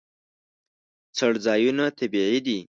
[1.17, 2.59] څړځایونه طبیعي دي.